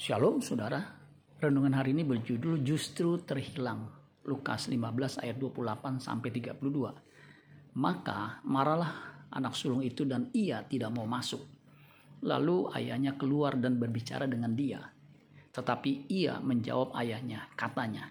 Shalom 0.00 0.40
saudara, 0.40 0.80
renungan 1.44 1.76
hari 1.76 1.92
ini 1.92 2.08
berjudul 2.08 2.64
Justru 2.64 3.20
Terhilang. 3.20 3.84
Lukas 4.24 4.72
15 4.72 5.20
ayat 5.20 5.36
28 5.36 6.00
sampai 6.00 6.32
32. 6.40 7.76
Maka 7.76 8.40
marahlah 8.48 8.96
anak 9.28 9.52
sulung 9.52 9.84
itu 9.84 10.08
dan 10.08 10.32
ia 10.32 10.64
tidak 10.64 10.96
mau 10.96 11.04
masuk. 11.04 11.44
Lalu 12.24 12.72
ayahnya 12.80 13.20
keluar 13.20 13.60
dan 13.60 13.76
berbicara 13.76 14.24
dengan 14.24 14.56
dia. 14.56 14.80
Tetapi 15.52 16.08
ia 16.08 16.40
menjawab 16.40 16.96
ayahnya, 16.96 17.52
katanya, 17.52 18.08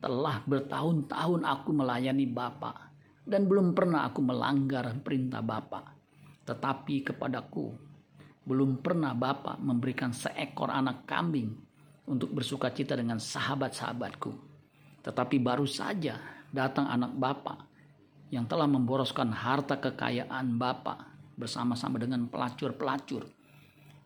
telah 0.00 0.40
bertahun-tahun 0.40 1.44
aku 1.44 1.68
melayani 1.76 2.24
Bapak 2.32 2.96
dan 3.28 3.44
belum 3.44 3.76
pernah 3.76 4.08
aku 4.08 4.24
melanggar 4.24 4.88
perintah 5.04 5.44
Bapak. 5.44 5.84
Tetapi 6.48 7.12
kepadaku 7.12 7.85
belum 8.46 8.78
pernah 8.78 9.10
Bapak 9.10 9.58
memberikan 9.58 10.14
seekor 10.14 10.70
anak 10.70 11.02
kambing 11.02 11.50
untuk 12.06 12.30
bersuka 12.30 12.70
cita 12.70 12.94
dengan 12.94 13.18
sahabat-sahabatku. 13.18 14.30
Tetapi 15.02 15.36
baru 15.42 15.66
saja 15.66 16.14
datang 16.54 16.86
anak 16.86 17.18
Bapak 17.18 17.58
yang 18.30 18.46
telah 18.46 18.70
memboroskan 18.70 19.34
harta 19.34 19.82
kekayaan 19.82 20.54
Bapak 20.54 21.02
bersama-sama 21.34 21.98
dengan 21.98 22.30
pelacur-pelacur. 22.30 23.26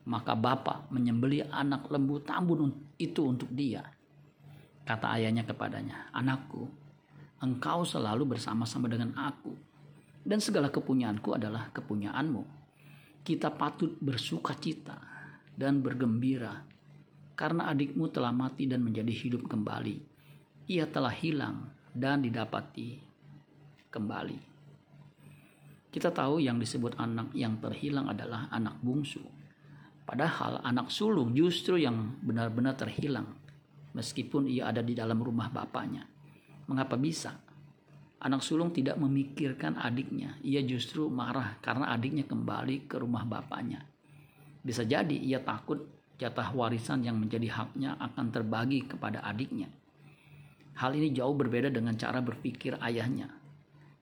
Maka 0.09 0.33
Bapak 0.33 0.89
menyembeli 0.89 1.45
anak 1.45 1.93
lembu 1.93 2.25
tambun 2.25 2.73
itu 2.97 3.29
untuk 3.29 3.53
dia. 3.53 3.85
Kata 4.89 5.21
ayahnya 5.21 5.45
kepadanya, 5.45 6.09
Anakku, 6.17 6.65
engkau 7.45 7.85
selalu 7.85 8.35
bersama-sama 8.35 8.89
dengan 8.89 9.13
aku. 9.21 9.53
Dan 10.25 10.41
segala 10.41 10.73
kepunyaanku 10.73 11.37
adalah 11.37 11.69
kepunyaanmu 11.73 12.60
kita 13.31 13.55
patut 13.55 13.95
bersuka 14.03 14.59
cita 14.59 14.99
dan 15.55 15.79
bergembira 15.79 16.67
karena 17.39 17.71
adikmu 17.71 18.11
telah 18.11 18.35
mati 18.35 18.67
dan 18.67 18.83
menjadi 18.83 19.15
hidup 19.15 19.47
kembali. 19.47 20.03
Ia 20.67 20.91
telah 20.91 21.15
hilang 21.15 21.71
dan 21.95 22.27
didapati 22.27 22.99
kembali. 23.87 24.39
Kita 25.95 26.11
tahu 26.11 26.43
yang 26.43 26.59
disebut 26.59 26.99
anak 26.99 27.31
yang 27.31 27.63
terhilang 27.63 28.11
adalah 28.11 28.51
anak 28.51 28.83
bungsu. 28.83 29.23
Padahal 30.03 30.59
anak 30.67 30.91
sulung 30.91 31.31
justru 31.31 31.79
yang 31.79 32.19
benar-benar 32.27 32.75
terhilang 32.75 33.31
meskipun 33.95 34.51
ia 34.51 34.75
ada 34.75 34.83
di 34.83 34.99
dalam 34.99 35.23
rumah 35.23 35.55
bapaknya. 35.55 36.03
Mengapa 36.67 36.99
bisa? 36.99 37.39
Anak 38.21 38.45
sulung 38.45 38.69
tidak 38.69 39.01
memikirkan 39.01 39.81
adiknya. 39.81 40.37
Ia 40.45 40.61
justru 40.61 41.09
marah 41.09 41.57
karena 41.65 41.89
adiknya 41.89 42.29
kembali 42.29 42.85
ke 42.85 43.01
rumah 43.01 43.25
bapaknya. 43.25 43.81
Bisa 44.61 44.85
jadi 44.85 45.17
ia 45.17 45.41
takut 45.41 45.81
jatah 46.21 46.53
warisan 46.53 47.01
yang 47.01 47.17
menjadi 47.17 47.49
haknya 47.49 47.97
akan 47.97 48.29
terbagi 48.29 48.85
kepada 48.85 49.25
adiknya. 49.25 49.73
Hal 50.77 50.93
ini 50.93 51.17
jauh 51.17 51.33
berbeda 51.33 51.73
dengan 51.73 51.97
cara 51.97 52.21
berpikir 52.21 52.77
ayahnya. 52.85 53.33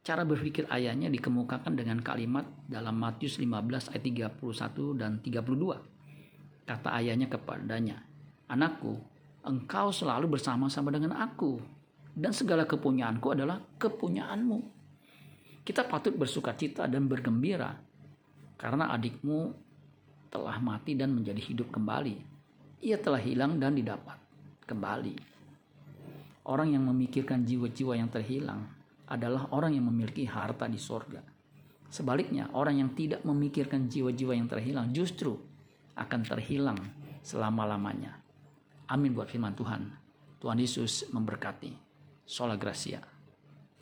Cara 0.03 0.27
berpikir 0.27 0.67
ayahnya 0.67 1.07
dikemukakan 1.15 1.79
dengan 1.79 2.03
kalimat 2.03 2.43
dalam 2.67 2.99
Matius 2.99 3.39
15 3.39 3.95
ayat 3.95 4.35
31 4.35 4.99
dan 4.99 5.23
32. 5.23 6.67
Kata 6.67 6.89
ayahnya 6.99 7.31
kepadanya, 7.31 8.03
Anakku, 8.51 8.99
engkau 9.47 9.95
selalu 9.95 10.35
bersama-sama 10.35 10.91
dengan 10.91 11.15
aku 11.15 11.78
dan 12.19 12.35
segala 12.35 12.67
kepunyaanku 12.67 13.31
adalah 13.31 13.63
kepunyaanmu. 13.79 14.59
Kita 15.63 15.87
patut 15.87 16.19
bersuka 16.19 16.51
cita 16.59 16.91
dan 16.91 17.07
bergembira 17.07 17.71
karena 18.59 18.91
adikmu 18.91 19.55
telah 20.27 20.59
mati 20.59 20.99
dan 20.99 21.15
menjadi 21.15 21.39
hidup 21.39 21.71
kembali. 21.71 22.19
Ia 22.83 22.99
telah 22.99 23.23
hilang 23.23 23.63
dan 23.63 23.79
didapat 23.79 24.19
kembali. 24.67 25.15
Orang 26.51 26.75
yang 26.75 26.83
memikirkan 26.91 27.47
jiwa-jiwa 27.47 27.95
yang 27.95 28.11
terhilang 28.11 28.67
adalah 29.07 29.47
orang 29.55 29.79
yang 29.79 29.87
memiliki 29.87 30.27
harta 30.27 30.67
di 30.67 30.81
sorga. 30.81 31.23
Sebaliknya, 31.89 32.53
orang 32.53 32.83
yang 32.85 32.91
tidak 32.93 33.25
memikirkan 33.25 33.89
jiwa-jiwa 33.89 34.33
yang 34.37 34.49
terhilang 34.51 34.93
justru 34.93 35.39
akan 35.97 36.21
terhilang 36.25 36.81
selama-lamanya. 37.25 38.21
Amin 38.89 39.13
buat 39.17 39.29
firman 39.29 39.57
Tuhan. 39.57 39.83
Tuhan 40.41 40.59
Yesus 40.61 41.09
memberkati. 41.13 41.88
Sola 42.29 42.57
Gracia. 42.57 43.01